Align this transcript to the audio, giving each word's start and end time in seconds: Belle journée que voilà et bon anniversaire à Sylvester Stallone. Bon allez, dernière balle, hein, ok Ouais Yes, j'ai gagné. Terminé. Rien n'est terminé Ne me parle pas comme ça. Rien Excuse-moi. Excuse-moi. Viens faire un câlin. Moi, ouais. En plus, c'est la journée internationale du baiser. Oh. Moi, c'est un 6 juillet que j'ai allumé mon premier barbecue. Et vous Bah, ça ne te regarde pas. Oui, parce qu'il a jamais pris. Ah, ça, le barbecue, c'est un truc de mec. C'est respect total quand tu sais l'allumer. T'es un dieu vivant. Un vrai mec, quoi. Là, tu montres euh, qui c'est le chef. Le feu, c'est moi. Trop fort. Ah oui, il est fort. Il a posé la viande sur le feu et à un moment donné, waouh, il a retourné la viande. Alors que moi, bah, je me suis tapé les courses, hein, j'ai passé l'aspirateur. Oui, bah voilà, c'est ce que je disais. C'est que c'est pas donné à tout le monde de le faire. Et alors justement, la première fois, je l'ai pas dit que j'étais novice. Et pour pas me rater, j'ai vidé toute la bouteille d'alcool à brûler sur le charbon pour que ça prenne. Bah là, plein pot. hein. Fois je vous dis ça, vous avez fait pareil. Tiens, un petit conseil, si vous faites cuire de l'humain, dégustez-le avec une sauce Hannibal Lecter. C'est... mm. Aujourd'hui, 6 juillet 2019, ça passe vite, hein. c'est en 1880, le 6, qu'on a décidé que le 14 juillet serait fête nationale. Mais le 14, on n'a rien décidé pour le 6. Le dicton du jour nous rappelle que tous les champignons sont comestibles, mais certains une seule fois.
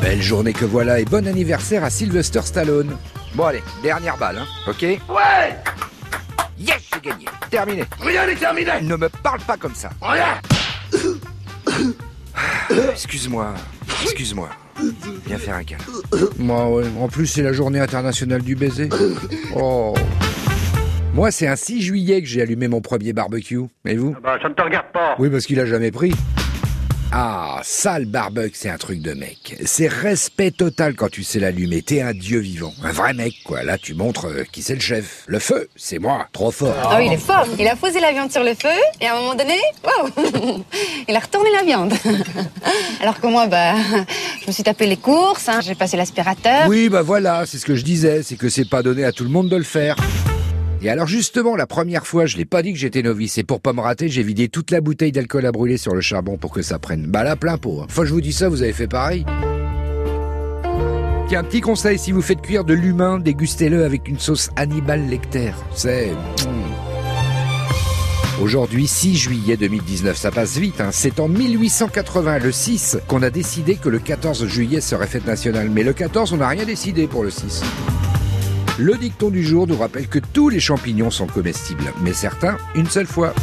Belle 0.00 0.22
journée 0.22 0.52
que 0.54 0.64
voilà 0.64 0.98
et 0.98 1.04
bon 1.04 1.26
anniversaire 1.26 1.84
à 1.84 1.90
Sylvester 1.90 2.40
Stallone. 2.42 2.96
Bon 3.34 3.44
allez, 3.44 3.62
dernière 3.82 4.16
balle, 4.16 4.38
hein, 4.38 4.46
ok 4.66 4.82
Ouais 4.82 5.56
Yes, 6.58 6.78
j'ai 6.94 7.00
gagné. 7.10 7.26
Terminé. 7.50 7.84
Rien 8.00 8.26
n'est 8.26 8.34
terminé 8.34 8.70
Ne 8.82 8.96
me 8.96 9.08
parle 9.08 9.40
pas 9.40 9.56
comme 9.56 9.74
ça. 9.74 9.90
Rien 10.00 10.40
Excuse-moi. 12.92 13.52
Excuse-moi. 14.02 14.48
Viens 15.26 15.38
faire 15.38 15.54
un 15.56 15.64
câlin. 15.64 15.84
Moi, 16.38 16.68
ouais. 16.70 16.84
En 17.00 17.08
plus, 17.08 17.26
c'est 17.26 17.42
la 17.42 17.52
journée 17.52 17.78
internationale 17.80 18.42
du 18.42 18.56
baiser. 18.56 18.88
Oh. 19.54 19.94
Moi, 21.14 21.30
c'est 21.30 21.46
un 21.46 21.56
6 21.56 21.82
juillet 21.82 22.22
que 22.22 22.26
j'ai 22.28 22.42
allumé 22.42 22.68
mon 22.68 22.80
premier 22.80 23.12
barbecue. 23.12 23.60
Et 23.86 23.96
vous 23.96 24.16
Bah, 24.22 24.38
ça 24.42 24.48
ne 24.48 24.54
te 24.54 24.62
regarde 24.62 24.86
pas. 24.92 25.14
Oui, 25.18 25.28
parce 25.30 25.46
qu'il 25.46 25.60
a 25.60 25.66
jamais 25.66 25.90
pris. 25.90 26.12
Ah, 27.10 27.60
ça, 27.64 27.98
le 27.98 28.04
barbecue, 28.04 28.52
c'est 28.54 28.68
un 28.68 28.76
truc 28.76 29.00
de 29.00 29.14
mec. 29.14 29.56
C'est 29.64 29.88
respect 29.88 30.50
total 30.50 30.94
quand 30.94 31.08
tu 31.08 31.22
sais 31.22 31.40
l'allumer. 31.40 31.80
T'es 31.80 32.02
un 32.02 32.12
dieu 32.12 32.38
vivant. 32.38 32.74
Un 32.84 32.92
vrai 32.92 33.14
mec, 33.14 33.32
quoi. 33.44 33.62
Là, 33.62 33.78
tu 33.78 33.94
montres 33.94 34.26
euh, 34.26 34.44
qui 34.52 34.62
c'est 34.62 34.74
le 34.74 34.80
chef. 34.80 35.24
Le 35.26 35.38
feu, 35.38 35.70
c'est 35.74 35.98
moi. 35.98 36.26
Trop 36.32 36.50
fort. 36.50 36.74
Ah 36.82 36.96
oui, 36.98 37.06
il 37.06 37.12
est 37.14 37.16
fort. 37.16 37.46
Il 37.58 37.66
a 37.66 37.76
posé 37.76 37.98
la 37.98 38.12
viande 38.12 38.30
sur 38.30 38.44
le 38.44 38.54
feu 38.54 38.68
et 39.00 39.06
à 39.06 39.16
un 39.16 39.20
moment 39.20 39.34
donné, 39.34 39.58
waouh, 39.82 40.64
il 41.08 41.16
a 41.16 41.18
retourné 41.18 41.50
la 41.50 41.62
viande. 41.62 41.94
Alors 43.00 43.18
que 43.18 43.26
moi, 43.26 43.46
bah, 43.46 43.74
je 44.42 44.46
me 44.46 44.52
suis 44.52 44.62
tapé 44.62 44.86
les 44.86 44.98
courses, 44.98 45.48
hein, 45.48 45.60
j'ai 45.62 45.74
passé 45.74 45.96
l'aspirateur. 45.96 46.68
Oui, 46.68 46.90
bah 46.90 47.02
voilà, 47.02 47.46
c'est 47.46 47.56
ce 47.56 47.64
que 47.64 47.74
je 47.74 47.84
disais. 47.84 48.22
C'est 48.22 48.36
que 48.36 48.50
c'est 48.50 48.68
pas 48.68 48.82
donné 48.82 49.04
à 49.04 49.12
tout 49.12 49.24
le 49.24 49.30
monde 49.30 49.48
de 49.48 49.56
le 49.56 49.64
faire. 49.64 49.96
Et 50.80 50.90
alors 50.90 51.08
justement, 51.08 51.56
la 51.56 51.66
première 51.66 52.06
fois, 52.06 52.26
je 52.26 52.36
l'ai 52.36 52.44
pas 52.44 52.62
dit 52.62 52.72
que 52.72 52.78
j'étais 52.78 53.02
novice. 53.02 53.36
Et 53.38 53.44
pour 53.44 53.60
pas 53.60 53.72
me 53.72 53.80
rater, 53.80 54.08
j'ai 54.08 54.22
vidé 54.22 54.48
toute 54.48 54.70
la 54.70 54.80
bouteille 54.80 55.12
d'alcool 55.12 55.44
à 55.46 55.52
brûler 55.52 55.76
sur 55.76 55.94
le 55.94 56.00
charbon 56.00 56.36
pour 56.36 56.52
que 56.52 56.62
ça 56.62 56.78
prenne. 56.78 57.06
Bah 57.06 57.24
là, 57.24 57.34
plein 57.36 57.58
pot. 57.58 57.80
hein. 57.82 57.86
Fois 57.88 58.04
je 58.04 58.12
vous 58.12 58.20
dis 58.20 58.32
ça, 58.32 58.48
vous 58.48 58.62
avez 58.62 58.72
fait 58.72 58.86
pareil. 58.86 59.24
Tiens, 61.28 61.40
un 61.40 61.44
petit 61.44 61.60
conseil, 61.60 61.98
si 61.98 62.12
vous 62.12 62.22
faites 62.22 62.40
cuire 62.40 62.64
de 62.64 62.74
l'humain, 62.74 63.18
dégustez-le 63.18 63.84
avec 63.84 64.08
une 64.08 64.18
sauce 64.18 64.50
Hannibal 64.56 65.08
Lecter. 65.08 65.52
C'est... 65.74 66.12
mm. 66.12 66.88
Aujourd'hui, 68.40 68.86
6 68.86 69.16
juillet 69.16 69.56
2019, 69.56 70.16
ça 70.16 70.30
passe 70.30 70.58
vite, 70.58 70.80
hein. 70.80 70.90
c'est 70.92 71.18
en 71.18 71.26
1880, 71.26 72.38
le 72.38 72.52
6, 72.52 72.98
qu'on 73.08 73.22
a 73.24 73.30
décidé 73.30 73.74
que 73.74 73.88
le 73.88 73.98
14 73.98 74.46
juillet 74.46 74.80
serait 74.80 75.08
fête 75.08 75.26
nationale. 75.26 75.68
Mais 75.70 75.82
le 75.82 75.92
14, 75.92 76.32
on 76.32 76.36
n'a 76.36 76.46
rien 76.46 76.64
décidé 76.64 77.08
pour 77.08 77.24
le 77.24 77.30
6. 77.30 77.62
Le 78.78 78.94
dicton 78.94 79.30
du 79.30 79.42
jour 79.42 79.66
nous 79.66 79.76
rappelle 79.76 80.06
que 80.06 80.20
tous 80.20 80.50
les 80.50 80.60
champignons 80.60 81.10
sont 81.10 81.26
comestibles, 81.26 81.92
mais 82.00 82.12
certains 82.12 82.58
une 82.76 82.86
seule 82.86 83.08
fois. 83.08 83.34